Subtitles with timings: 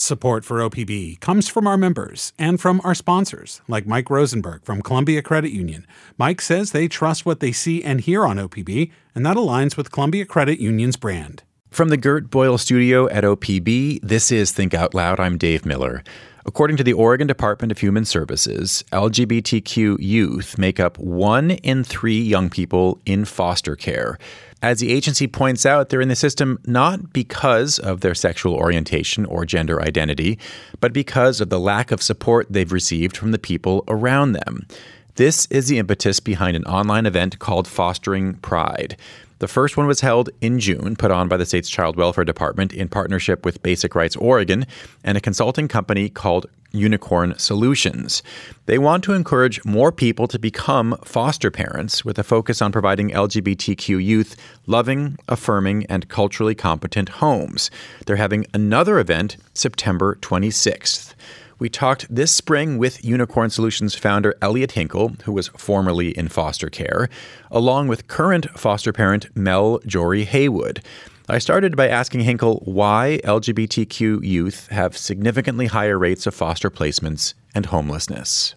[0.00, 4.80] Support for OPB comes from our members and from our sponsors, like Mike Rosenberg from
[4.80, 5.84] Columbia Credit Union.
[6.16, 9.90] Mike says they trust what they see and hear on OPB, and that aligns with
[9.90, 11.42] Columbia Credit Union's brand.
[11.70, 15.20] From the Gert Boyle studio at OPB, this is Think Out Loud.
[15.20, 16.02] I'm Dave Miller.
[16.46, 22.18] According to the Oregon Department of Human Services, LGBTQ youth make up one in three
[22.20, 24.18] young people in foster care.
[24.62, 29.26] As the agency points out, they're in the system not because of their sexual orientation
[29.26, 30.38] or gender identity,
[30.80, 34.66] but because of the lack of support they've received from the people around them.
[35.16, 38.96] This is the impetus behind an online event called Fostering Pride.
[39.40, 42.72] The first one was held in June, put on by the state's Child Welfare Department
[42.72, 44.66] in partnership with Basic Rights Oregon
[45.04, 48.22] and a consulting company called Unicorn Solutions.
[48.66, 53.10] They want to encourage more people to become foster parents with a focus on providing
[53.10, 57.70] LGBTQ youth loving, affirming, and culturally competent homes.
[58.06, 61.14] They're having another event September 26th.
[61.60, 66.70] We talked this spring with Unicorn Solutions founder Elliott Hinkle, who was formerly in foster
[66.70, 67.08] care,
[67.50, 70.84] along with current foster parent Mel Jory Heywood.
[71.28, 77.34] I started by asking Hinkle why LGBTQ youth have significantly higher rates of foster placements
[77.56, 78.54] and homelessness.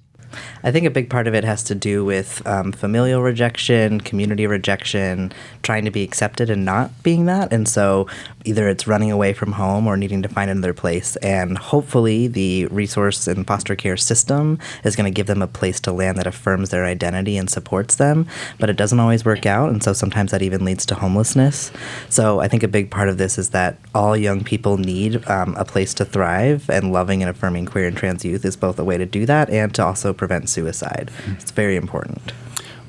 [0.63, 4.47] I think a big part of it has to do with um, familial rejection, community
[4.47, 5.31] rejection,
[5.63, 7.51] trying to be accepted and not being that.
[7.51, 8.07] And so
[8.45, 11.15] either it's running away from home or needing to find another place.
[11.17, 15.79] And hopefully, the resource and foster care system is going to give them a place
[15.81, 18.27] to land that affirms their identity and supports them.
[18.59, 19.69] But it doesn't always work out.
[19.69, 21.71] And so sometimes that even leads to homelessness.
[22.09, 25.55] So I think a big part of this is that all young people need um,
[25.57, 28.83] a place to thrive, and loving and affirming queer and trans youth is both a
[28.83, 31.09] way to do that and to also prevent suicide.
[31.39, 32.31] It's very important.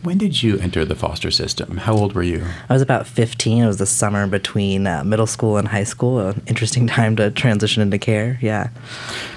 [0.03, 1.77] When did you enter the foster system?
[1.77, 2.45] How old were you?
[2.69, 3.62] I was about 15.
[3.62, 6.19] It was the summer between uh, middle school and high school.
[6.19, 8.36] An interesting time to transition into care.
[8.42, 8.70] Yeah.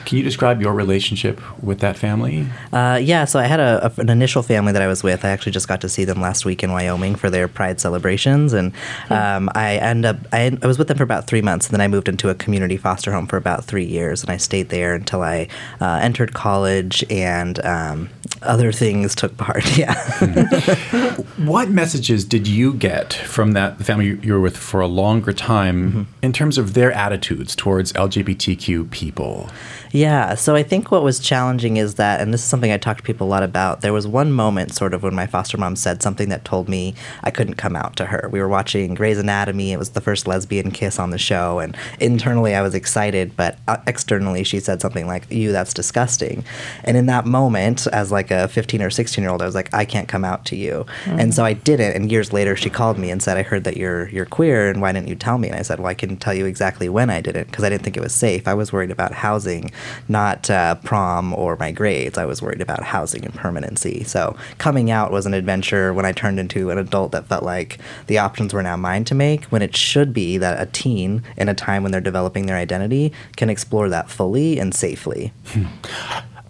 [0.05, 2.47] Can you describe your relationship with that family?
[2.73, 5.23] Uh, yeah, so I had a, a, an initial family that I was with.
[5.23, 8.53] I actually just got to see them last week in Wyoming for their Pride celebrations,
[8.53, 8.71] and
[9.09, 11.81] um, I end up I, I, was with them for about three months, and then
[11.81, 14.93] I moved into a community foster home for about three years, and I stayed there
[14.93, 15.47] until I
[15.81, 18.09] uh, entered college and um,
[18.45, 19.65] other things took part.
[19.75, 19.95] Yeah.
[21.37, 25.89] what messages did you get from that family you were with for a longer time
[25.89, 26.03] mm-hmm.
[26.21, 29.49] in terms of their attitudes towards LGBTQ people?
[29.95, 32.97] Yeah, so I think what was challenging is that, and this is something I talk
[32.97, 35.77] to people a lot about, there was one moment sort of when my foster mom
[35.77, 38.27] said something that told me I couldn't come out to her.
[38.29, 41.77] We were watching Grey's Anatomy, it was the first lesbian kiss on the show, and
[42.01, 46.43] internally I was excited, but uh, externally she said something like, You, that's disgusting.
[46.83, 49.73] And in that moment, as like a 15 or 16 year old, I was like,
[49.73, 50.85] I can't come out to you.
[51.05, 51.19] Mm-hmm.
[51.19, 53.77] And so I didn't, and years later she called me and said, I heard that
[53.77, 55.47] you're, you're queer, and why didn't you tell me?
[55.47, 57.83] And I said, Well, I can tell you exactly when I didn't, because I didn't
[57.83, 58.47] think it was safe.
[58.47, 59.71] I was worried about housing
[60.07, 62.17] not uh, prom or my grades.
[62.17, 64.03] I was worried about housing and permanency.
[64.03, 67.79] So coming out was an adventure when I turned into an adult that felt like
[68.07, 71.49] the options were now mine to make, when it should be that a teen in
[71.49, 75.33] a time when they're developing their identity can explore that fully and safely.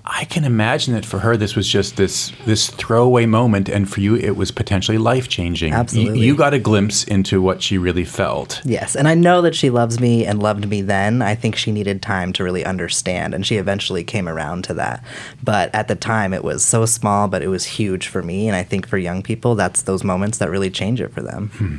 [0.08, 4.02] I can imagine that for her, this was just this this throwaway moment, and for
[4.02, 5.74] you, it was potentially life changing.
[5.74, 8.62] Absolutely, you, you, got a glimpse into what she really felt.
[8.64, 11.24] Yes, and I know that she loves me and loved me then.
[11.24, 15.04] I think she needed time to really understand, and she eventually came around to that.
[15.44, 18.56] But at the time, it was so small, but it was huge for me, and
[18.56, 21.50] I think for young people, that's those moments that really change it for them.
[21.56, 21.78] Hmm.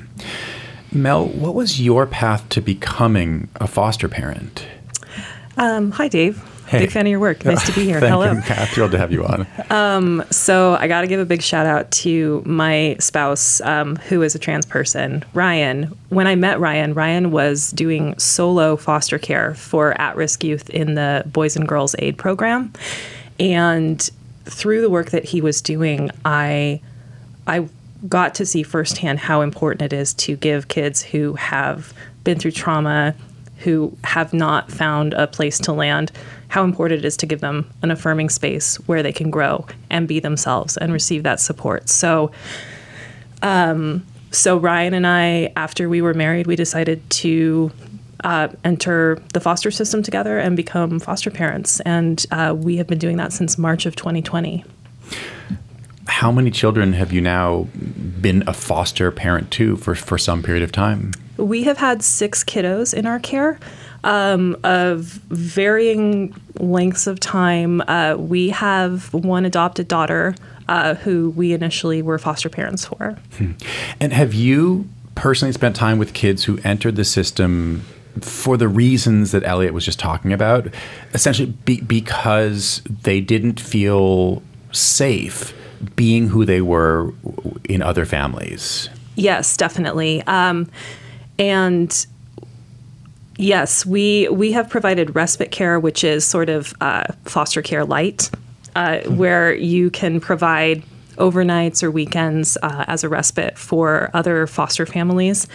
[0.90, 4.66] Mel, what was your path to becoming a foster parent?
[5.56, 6.42] Um, hi, Dave.
[6.66, 6.80] Hey.
[6.80, 7.44] Big fan of your work.
[7.44, 8.00] Nice to be here.
[8.00, 8.32] Thank Hello.
[8.32, 8.40] You.
[8.40, 9.46] Thrilled to have you on.
[9.70, 14.22] Um, so I got to give a big shout out to my spouse, um, who
[14.22, 15.96] is a trans person, Ryan.
[16.08, 21.22] When I met Ryan, Ryan was doing solo foster care for at-risk youth in the
[21.26, 22.72] Boys and Girls Aid program,
[23.38, 24.10] and
[24.44, 26.80] through the work that he was doing, I,
[27.46, 27.68] I
[28.08, 31.92] got to see firsthand how important it is to give kids who have
[32.24, 33.14] been through trauma
[33.58, 36.12] who have not found a place to land,
[36.48, 40.06] how important it is to give them an affirming space where they can grow and
[40.06, 41.88] be themselves and receive that support.
[41.88, 42.30] So,
[43.42, 47.70] um, so Ryan and I, after we were married, we decided to
[48.24, 52.98] uh, enter the foster system together and become foster parents, and uh, we have been
[52.98, 54.64] doing that since March of 2020.
[56.08, 57.68] How many children have you now
[58.20, 61.12] been a foster parent to for, for some period of time?
[61.36, 63.58] We have had six kiddos in our care
[64.06, 67.82] um, of varying lengths of time.
[67.88, 70.34] Uh, we have one adopted daughter
[70.68, 73.18] uh, who we initially were foster parents for.
[73.36, 73.52] Hmm.
[74.00, 77.84] And have you personally spent time with kids who entered the system
[78.20, 80.72] for the reasons that Elliott was just talking about,
[81.12, 84.42] essentially be, because they didn't feel
[84.72, 85.52] safe
[85.96, 87.12] being who they were
[87.68, 88.88] in other families.
[89.16, 90.22] Yes, definitely.
[90.22, 90.70] Um,
[91.38, 92.06] and
[93.36, 98.30] yes, we we have provided respite care, which is sort of uh, foster care light,
[98.74, 99.16] uh, mm-hmm.
[99.16, 100.82] where you can provide
[101.16, 105.46] overnights or weekends uh, as a respite for other foster families.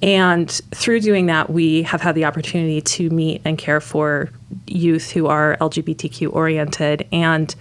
[0.00, 4.30] And through doing that, we have had the opportunity to meet and care for
[4.66, 7.06] youth who are LGBTQ oriented.
[7.12, 7.54] And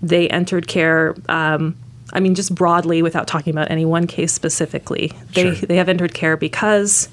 [0.00, 1.14] they entered care.
[1.28, 1.76] Um,
[2.12, 5.66] I mean, just broadly, without talking about any one case specifically, they sure.
[5.66, 7.08] they have entered care because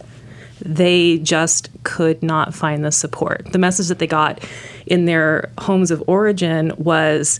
[0.61, 3.51] they just could not find the support.
[3.51, 4.43] The message that they got
[4.85, 7.39] in their homes of origin was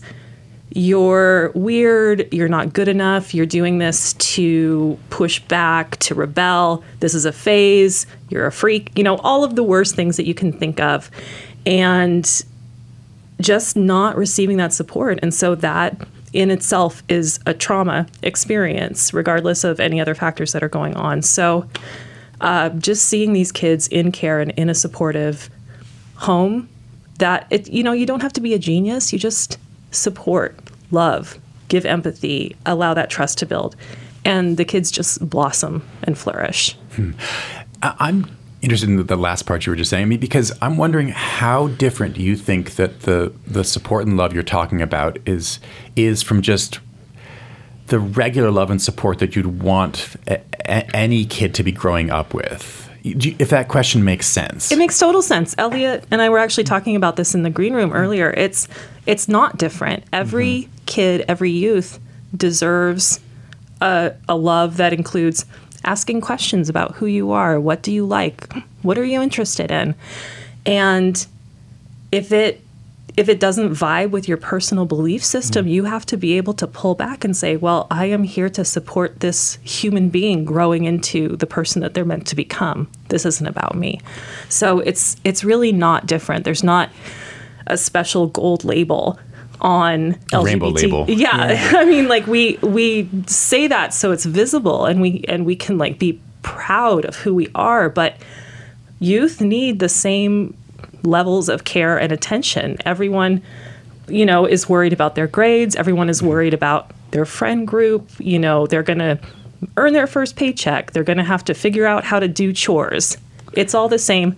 [0.70, 7.14] you're weird, you're not good enough, you're doing this to push back, to rebel, this
[7.14, 10.34] is a phase, you're a freak, you know, all of the worst things that you
[10.34, 11.10] can think of.
[11.64, 12.44] And
[13.40, 15.18] just not receiving that support.
[15.22, 20.62] And so that in itself is a trauma experience, regardless of any other factors that
[20.62, 21.22] are going on.
[21.22, 21.68] So
[22.40, 25.50] uh, just seeing these kids in care and in a supportive
[26.16, 26.68] home
[27.18, 29.12] that it you know you don't have to be a genius.
[29.12, 29.58] You just
[29.90, 30.58] support
[30.90, 31.38] love
[31.68, 33.76] give empathy allow that trust to build.
[34.24, 36.76] And the kids just blossom and flourish.
[36.92, 37.12] Hmm.
[37.82, 41.68] i'm interested in the last part you were just saying mean, because i'm wondering how
[41.68, 45.60] different do you think that the the support and love you're talking about is
[45.94, 46.80] is from just
[47.88, 50.16] the regular love and support that you'd want
[50.68, 52.82] a, any kid to be growing up with?
[53.04, 55.54] If that question makes sense, it makes total sense.
[55.58, 58.30] Elliott and I were actually talking about this in the green room earlier.
[58.36, 58.66] It's
[59.06, 60.02] it's not different.
[60.12, 60.84] Every mm-hmm.
[60.86, 62.00] kid, every youth
[62.36, 63.20] deserves
[63.80, 65.46] a, a love that includes
[65.84, 68.52] asking questions about who you are, what do you like,
[68.82, 69.94] what are you interested in,
[70.64, 71.28] and
[72.10, 72.60] if it
[73.16, 75.70] if it doesn't vibe with your personal belief system, mm.
[75.70, 78.64] you have to be able to pull back and say, well, I am here to
[78.64, 82.90] support this human being growing into the person that they're meant to become.
[83.08, 84.00] This isn't about me.
[84.50, 86.44] So it's it's really not different.
[86.44, 86.90] There's not
[87.66, 89.18] a special gold label
[89.62, 90.44] on LGBT.
[90.44, 91.04] rainbow label.
[91.08, 91.52] Yeah.
[91.52, 91.72] yeah.
[91.78, 95.78] I mean like we we say that so it's visible and we and we can
[95.78, 98.18] like be proud of who we are, but
[99.00, 100.54] youth need the same
[101.02, 102.76] levels of care and attention.
[102.84, 103.42] Everyone,
[104.08, 105.76] you know, is worried about their grades.
[105.76, 108.10] Everyone is worried about their friend group.
[108.18, 109.18] You know, they're going to
[109.76, 110.92] earn their first paycheck.
[110.92, 113.16] They're going to have to figure out how to do chores.
[113.52, 114.36] It's all the same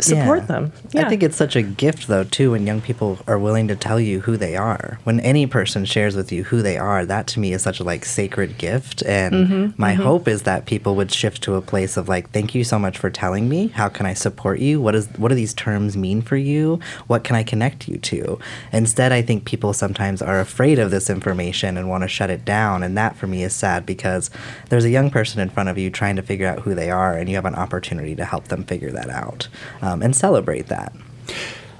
[0.00, 0.46] support yeah.
[0.46, 0.72] them.
[0.90, 1.06] Yeah.
[1.06, 4.00] I think it's such a gift though too when young people are willing to tell
[4.00, 4.98] you who they are.
[5.04, 7.84] When any person shares with you who they are, that to me is such a
[7.84, 10.02] like sacred gift and mm-hmm, my mm-hmm.
[10.02, 12.98] hope is that people would shift to a place of like thank you so much
[12.98, 13.68] for telling me.
[13.68, 14.80] How can I support you?
[14.80, 16.80] What is what do these terms mean for you?
[17.06, 18.38] What can I connect you to?
[18.72, 22.44] Instead, I think people sometimes are afraid of this information and want to shut it
[22.44, 24.30] down and that for me is sad because
[24.68, 27.16] there's a young person in front of you trying to figure out who they are
[27.16, 29.48] and you have an opportunity to help them figure that out
[29.88, 30.92] um, and celebrate that.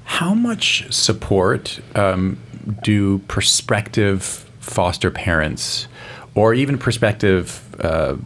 [0.04, 2.38] How much support um,
[2.82, 4.24] do prospective
[4.60, 5.86] foster parents
[6.34, 8.16] or even prospective uh,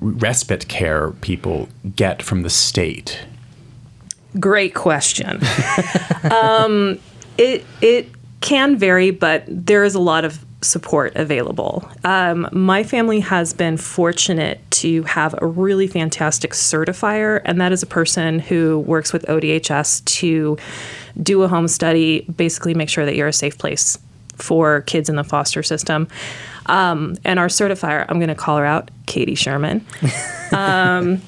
[0.00, 3.20] respite care people get from the state?
[4.38, 5.40] Great question.
[6.30, 6.98] um,
[7.36, 8.08] it it
[8.40, 11.88] can vary, but there is a lot of support available.
[12.04, 17.82] Um, my family has been fortunate to have a really fantastic certifier, and that is
[17.82, 20.56] a person who works with ODHS to
[21.22, 23.98] do a home study, basically make sure that you're a safe place
[24.36, 26.08] for kids in the foster system.
[26.66, 29.84] Um, and our certifier, I'm going to call her out, Katie Sherman.
[30.52, 31.22] Um,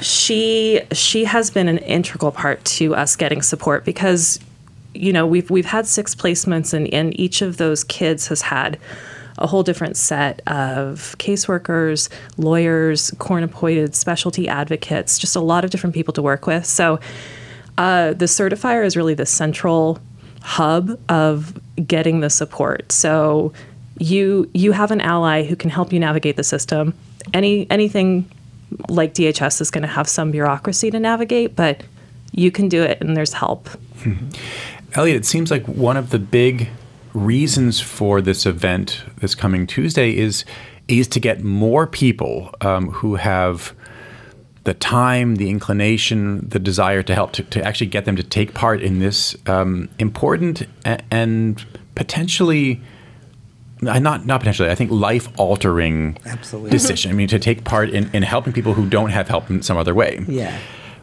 [0.00, 4.40] she she has been an integral part to us getting support because
[4.94, 8.78] you know, we've we've had six placements, and, and each of those kids has had
[9.38, 15.70] a whole different set of caseworkers, lawyers, court appointed specialty advocates, just a lot of
[15.70, 16.64] different people to work with.
[16.64, 17.00] So
[17.76, 19.98] uh, the certifier is really the central
[20.42, 22.92] hub of getting the support.
[22.92, 23.52] So
[23.98, 26.94] you you have an ally who can help you navigate the system.
[27.32, 28.30] Any anything
[28.88, 31.82] like DHS is going to have some bureaucracy to navigate, but
[32.32, 33.68] you can do it and there's help.
[34.94, 36.68] Elliott, it seems like one of the big
[37.12, 40.44] reasons for this event this coming Tuesday is
[40.88, 43.72] is to get more people um, who have
[44.64, 48.54] the time, the inclination, the desire to help to, to actually get them to take
[48.54, 50.66] part in this um, important
[51.10, 52.80] and potentially
[53.80, 56.18] not not potentially I think life altering
[56.70, 57.10] decision.
[57.10, 59.76] I mean to take part in, in helping people who don't have help in some
[59.76, 60.24] other way.
[60.26, 60.58] Yeah.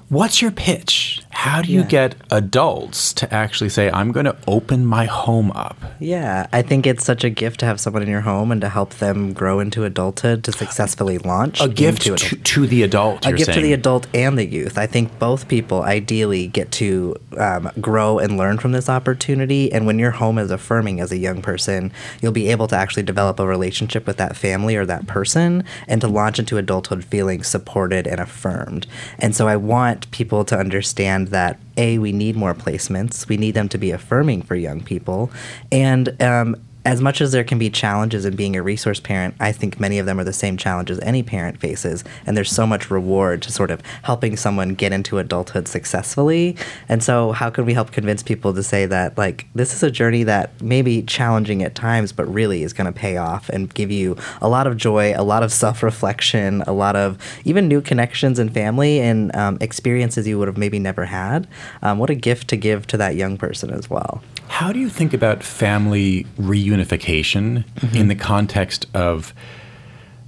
[0.10, 1.21] What's your pitch?
[1.34, 1.86] How do you Yeah.
[1.88, 5.76] get adults to actually say, I'm going to open my home up?
[6.00, 8.70] Yeah, I think it's such a gift to have someone in your home and to
[8.70, 13.26] help them grow into adulthood to successfully launch A gift to, to the adult.
[13.26, 14.78] a gift to the adult and the youth.
[14.78, 19.72] I think both people ideally get to um, grow and learn from this opportunity.
[19.72, 23.04] And when your home is affirming as a young person, you'll be able to actually
[23.04, 27.42] develop a relationship with that family or that person and to launch into adulthood feeling
[27.44, 28.86] supported and affirmed.
[29.18, 33.52] And so I want people to understand that A, we need more placements, we need
[33.52, 35.32] them to be affirming for young people.
[35.72, 39.52] And um, as much as there can be challenges in being a resource parent, I
[39.52, 42.04] think many of them are the same challenges any parent faces.
[42.26, 46.58] And there's so much reward to sort of helping someone get into adulthood successfully.
[46.90, 49.92] And so, how can we help convince people to say that, like, this is a
[49.92, 53.74] journey that may be challenging at times, but really is going to pay off and
[53.74, 57.68] give you a lot of joy, a lot of self reflection, a lot of even
[57.68, 61.48] new connections in family and um, experiences you would have maybe never had?
[61.82, 64.22] Um, what a gift to give to that young person as well.
[64.52, 67.96] How do you think about family reunification Mm-hmm.
[67.96, 69.34] in the context of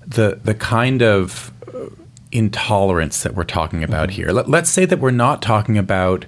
[0.07, 1.89] the the kind of uh,
[2.31, 4.15] intolerance that we're talking about Mm-hmm.
[4.23, 4.31] here?
[4.31, 6.25] Let, let's say that we're not talking about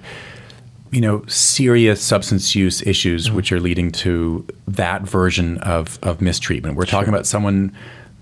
[0.92, 3.36] you know serious substance use issues Mm-hmm.
[3.36, 6.76] which are leading to that version of of mistreatment.
[6.76, 7.72] We're talking about someone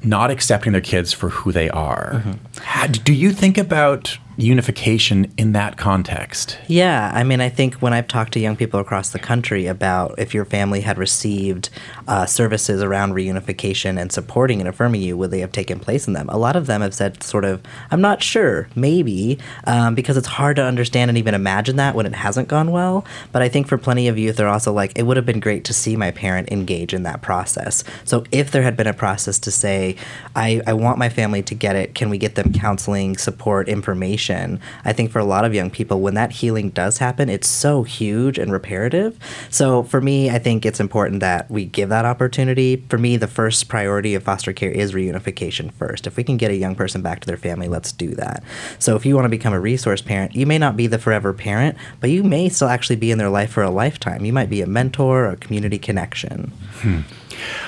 [0.03, 2.13] not accepting their kids for who they are.
[2.15, 2.33] Mm-hmm.
[2.63, 6.59] How, do you think about unification in that context?
[6.67, 10.19] Yeah, I mean, I think when I've talked to young people across the country about
[10.19, 11.71] if your family had received
[12.09, 16.15] uh, services around reunification and supporting and affirming you, would they have taken place in
[16.15, 16.29] them?
[16.29, 20.27] A lot of them have said, sort of, I'm not sure, maybe, um, because it's
[20.27, 23.05] hard to understand and even imagine that when it hasn't gone well.
[23.31, 25.65] But I think for plenty of youth, they're also like, it would have been great
[25.65, 27.85] to see my parent engage in that process.
[28.05, 29.97] So if there had been a process to say,
[30.35, 34.24] I, I want my family to get it, can we get them counseling, support, information?
[34.31, 37.83] I think for a lot of young people, when that healing does happen, it's so
[37.83, 39.19] huge and reparative.
[39.51, 42.85] So for me, I think it's important that we give that opportunity.
[42.89, 46.07] For me, the first priority of foster care is reunification first.
[46.07, 48.43] If we can get a young person back to their family, let's do that.
[48.79, 51.33] So if you want to become a resource parent, you may not be the forever
[51.33, 54.25] parent, but you may still actually be in their life for a lifetime.
[54.25, 56.53] You might be a mentor or a community connection.
[56.81, 57.01] Hmm.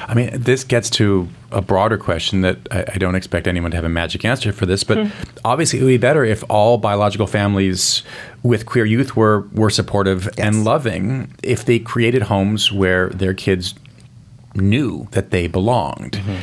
[0.06, 3.76] I mean, this gets to a broader question that I, I don't expect anyone to
[3.76, 5.38] have a magic answer for this, but hmm.
[5.44, 8.02] obviously it would be better if all biological families
[8.42, 11.32] with queer youth were were supportive and loving.
[11.42, 13.74] If they created homes where their kids
[14.54, 16.40] knew that they belonged, mm-hmm.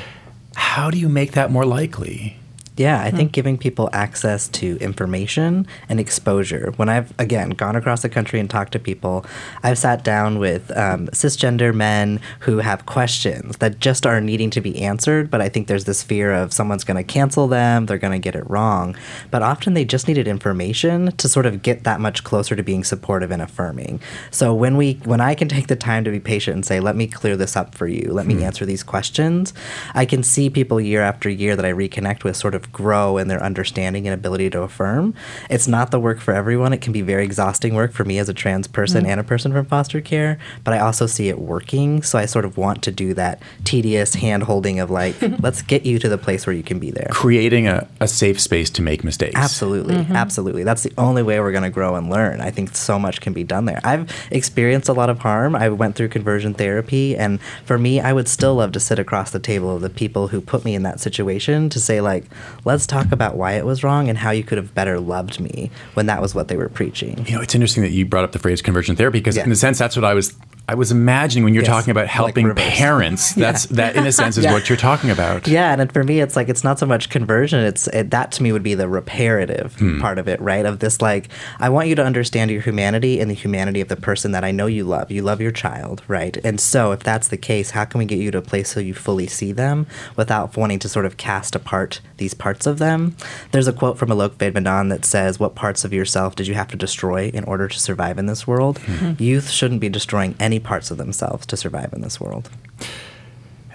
[0.55, 2.37] how do you make that more likely?
[2.75, 6.73] Yeah, I think giving people access to information and exposure.
[6.75, 9.27] When I've, again, gone across the country and talked to people,
[9.61, 14.61] I've sat down with um, cisgender men who have questions that just are needing to
[14.61, 17.99] be answered, but I think there's this fear of someone's going to cancel them, they're
[17.99, 18.95] going to get it wrong.
[19.29, 22.83] But often they just needed information to sort of get that much closer to being
[22.83, 24.01] supportive and affirming.
[24.31, 26.95] So when we, when I can take the time to be patient and say, let
[26.95, 29.53] me clear this up for you, let me answer these questions,
[29.93, 33.27] I can see people year after year that I reconnect with sort of grow in
[33.27, 35.13] their understanding and ability to affirm.
[35.49, 36.73] It's not the work for everyone.
[36.73, 39.11] It can be very exhausting work for me as a trans person mm-hmm.
[39.11, 42.01] and a person from foster care, but I also see it working.
[42.03, 45.85] So I sort of want to do that tedious hand holding of like, let's get
[45.85, 47.07] you to the place where you can be there.
[47.11, 49.35] Creating a, a safe space to make mistakes.
[49.35, 50.15] Absolutely, mm-hmm.
[50.15, 50.63] absolutely.
[50.63, 52.41] That's the only way we're going to grow and learn.
[52.41, 53.81] I think so much can be done there.
[53.83, 55.55] I've experienced a lot of harm.
[55.55, 59.31] I went through conversion therapy, and for me, I would still love to sit across
[59.31, 62.25] the table of the people who put me in that situation to say, like,
[62.65, 65.69] let's talk about why it was wrong and how you could have better loved me
[65.93, 67.25] when that was what they were preaching.
[67.27, 69.43] You know, it's interesting that you brought up the phrase conversion therapy because, Yeah.
[69.45, 70.33] in a sense, that's what I was.
[70.65, 72.63] I was imagining when you're Yes, talking about helping reverse.
[72.77, 73.33] parents.
[73.35, 74.53] That's that, in a sense, is Yeah.
[74.53, 75.45] what you're talking about.
[75.45, 77.59] Yeah, and for me, it's like it's not so much conversion.
[77.59, 79.99] It's it, that to me would be the reparative hmm.
[79.99, 80.65] part of it, right?
[80.65, 81.27] Of this, like,
[81.59, 84.51] I want you to understand your humanity and the humanity of the person that I
[84.51, 85.11] know you love.
[85.11, 86.37] You love your child, right?
[86.45, 88.79] And so, if that's the case, how can we get you to a place so
[88.79, 93.17] you fully see them without wanting to sort of cast apart these parts of them?
[93.51, 96.69] There's a quote from Alok Vaid-Menon that says, "What parts of yourself did you have
[96.69, 99.13] to destroy in order to survive in this world?" Hmm.
[99.19, 102.49] Youth shouldn't be destroying any parts of themselves to survive in this world.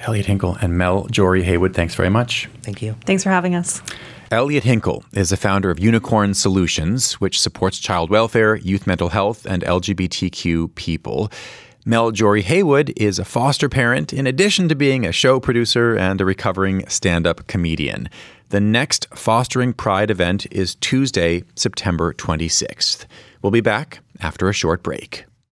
[0.03, 2.49] Elliott Hinkle and Mel Jory Heywood, thanks very much.
[2.63, 2.95] Thank you.
[3.05, 3.83] Thanks for having us.
[4.31, 9.47] Elliott Hinkle is the founder of Unicorn Solutions, which supports child welfare, youth mental health,
[9.47, 11.33] and LGBTQ people.
[11.87, 16.21] Mel Jory Heywood is a foster parent, in addition to being a show producer and
[16.21, 18.11] a recovering stand up comedian.
[18.51, 23.07] The next Fostering Pride event is Tuesday, September 26th.
[23.41, 25.25] We'll be back after a short break.